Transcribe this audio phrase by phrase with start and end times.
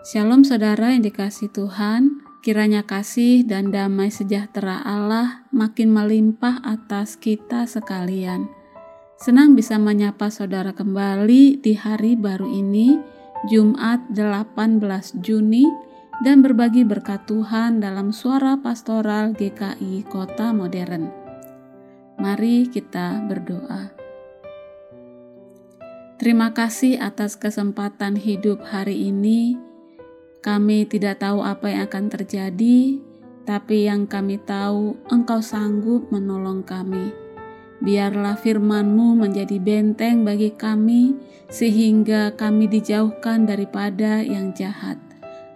[0.00, 7.68] Shalom saudara yang dikasih Tuhan, kiranya kasih dan damai sejahtera Allah makin melimpah atas kita
[7.68, 8.48] sekalian.
[9.20, 12.96] Senang bisa menyapa saudara kembali di hari baru ini,
[13.52, 15.68] Jumat 18 Juni,
[16.24, 21.12] dan berbagi berkat Tuhan dalam suara pastoral GKI Kota Modern.
[22.16, 23.92] Mari kita berdoa.
[26.16, 29.68] Terima kasih atas kesempatan hidup hari ini
[30.40, 32.96] kami tidak tahu apa yang akan terjadi,
[33.44, 37.12] tapi yang kami tahu Engkau sanggup menolong kami.
[37.84, 41.16] Biarlah firman-Mu menjadi benteng bagi kami,
[41.52, 44.96] sehingga kami dijauhkan daripada yang jahat.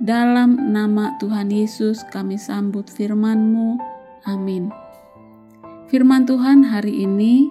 [0.00, 3.80] Dalam nama Tuhan Yesus kami sambut firman-Mu.
[4.28, 4.68] Amin.
[5.88, 7.48] Firman Tuhan hari ini,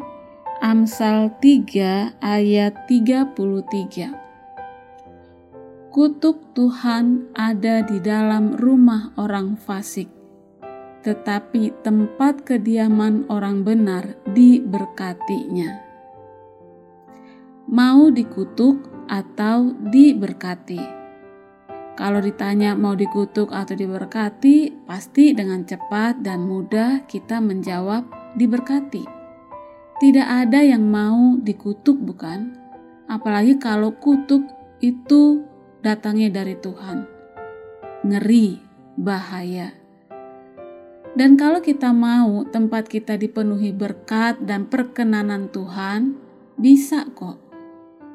[0.62, 4.23] Amsal 3 ayat 33.
[5.94, 10.10] Kutuk Tuhan ada di dalam rumah orang fasik,
[11.06, 15.70] tetapi tempat kediaman orang benar diberkatinya.
[17.70, 20.82] Mau dikutuk atau diberkati?
[21.94, 29.06] Kalau ditanya mau dikutuk atau diberkati, pasti dengan cepat dan mudah kita menjawab diberkati.
[30.02, 32.58] Tidak ada yang mau dikutuk, bukan?
[33.06, 34.42] Apalagi kalau kutuk
[34.82, 35.53] itu
[35.84, 37.06] datangnya dari Tuhan.
[38.08, 38.64] Ngeri,
[38.96, 39.76] bahaya.
[41.14, 46.18] Dan kalau kita mau tempat kita dipenuhi berkat dan perkenanan Tuhan,
[46.58, 47.38] bisa kok.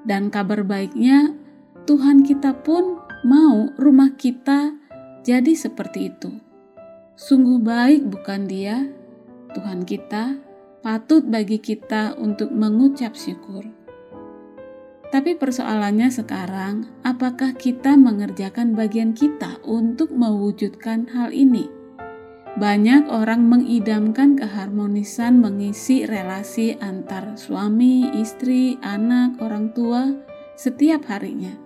[0.02, 1.36] Dan kabar baiknya,
[1.86, 4.74] Tuhan kita pun mau rumah kita
[5.22, 6.32] jadi seperti itu.
[7.14, 8.88] Sungguh baik bukan dia,
[9.54, 10.38] Tuhan kita,
[10.82, 13.77] patut bagi kita untuk mengucap syukur.
[15.08, 21.72] Tapi persoalannya sekarang, apakah kita mengerjakan bagian kita untuk mewujudkan hal ini?
[22.60, 30.12] Banyak orang mengidamkan keharmonisan mengisi relasi antar suami, istri, anak, orang tua
[30.60, 31.56] setiap harinya.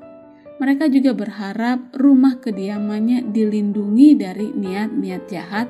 [0.62, 5.66] Mereka juga berharap rumah kediamannya dilindungi dari niat-niat jahat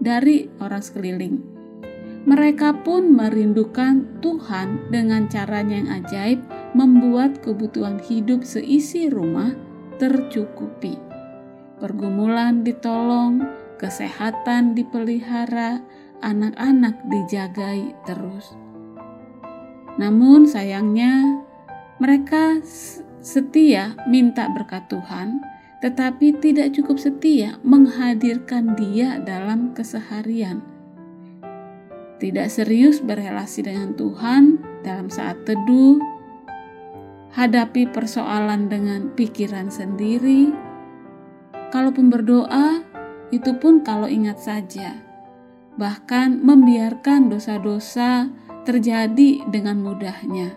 [0.00, 1.36] dari orang sekeliling.
[2.24, 6.40] Mereka pun merindukan Tuhan dengan caranya yang ajaib
[6.76, 9.56] membuat kebutuhan hidup seisi rumah
[9.96, 11.00] tercukupi.
[11.80, 13.40] Pergumulan ditolong,
[13.80, 15.80] kesehatan dipelihara,
[16.20, 18.52] anak-anak dijagai terus.
[19.96, 21.40] Namun sayangnya
[21.96, 22.60] mereka
[23.24, 25.40] setia minta berkat Tuhan,
[25.80, 30.60] tetapi tidak cukup setia menghadirkan Dia dalam keseharian.
[32.16, 36.15] Tidak serius berrelasi dengan Tuhan dalam saat teduh,
[37.36, 40.48] hadapi persoalan dengan pikiran sendiri.
[41.68, 42.80] Kalaupun berdoa,
[43.28, 45.04] itu pun kalau ingat saja.
[45.76, 48.32] Bahkan membiarkan dosa-dosa
[48.64, 50.56] terjadi dengan mudahnya.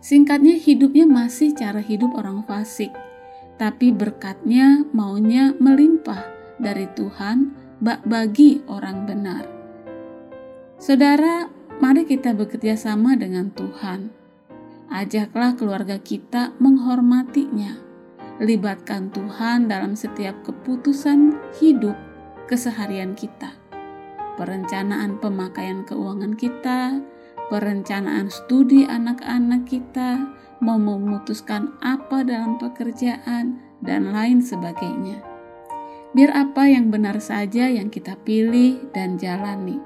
[0.00, 2.96] Singkatnya hidupnya masih cara hidup orang fasik,
[3.60, 6.24] tapi berkatnya maunya melimpah
[6.56, 7.52] dari Tuhan
[7.84, 9.44] bagi orang benar.
[10.80, 14.25] Saudara, mari kita bekerja sama dengan Tuhan
[14.86, 17.74] Ajaklah keluarga kita menghormatinya.
[18.38, 21.98] Libatkan Tuhan dalam setiap keputusan hidup
[22.46, 23.50] keseharian kita.
[24.38, 27.02] Perencanaan pemakaian keuangan kita,
[27.50, 30.30] perencanaan studi anak-anak kita,
[30.62, 35.18] mau memutuskan apa dalam pekerjaan, dan lain sebagainya.
[36.14, 39.82] Biar apa yang benar saja yang kita pilih dan jalani.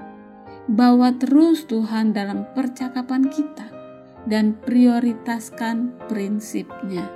[0.68, 3.79] Bawa terus Tuhan dalam percakapan kita
[4.28, 7.08] dan prioritaskan prinsipnya.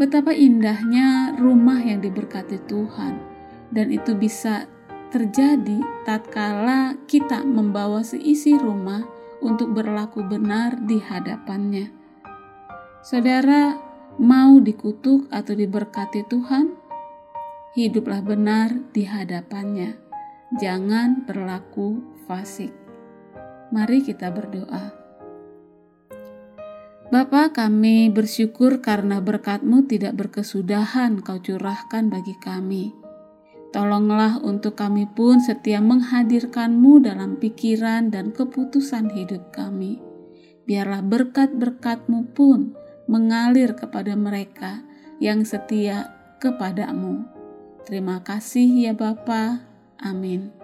[0.00, 3.20] Betapa indahnya rumah yang diberkati Tuhan,
[3.68, 4.64] dan itu bisa
[5.10, 9.04] terjadi tatkala kita membawa seisi rumah
[9.42, 11.90] untuk berlaku benar di hadapannya.
[13.00, 13.76] Saudara,
[14.20, 16.76] mau dikutuk atau diberkati Tuhan?
[17.74, 19.96] Hiduplah benar di hadapannya.
[20.58, 22.74] Jangan berlaku fasik.
[23.70, 24.99] Mari kita berdoa.
[27.10, 32.94] Bapa kami bersyukur karena berkatmu tidak berkesudahan kau curahkan bagi kami.
[33.74, 39.98] Tolonglah untuk kami pun setia menghadirkanmu dalam pikiran dan keputusan hidup kami.
[40.70, 42.78] Biarlah berkat-berkatmu pun
[43.10, 44.86] mengalir kepada mereka
[45.18, 47.26] yang setia kepadamu.
[47.90, 49.66] Terima kasih ya Bapa.
[49.98, 50.59] Amin.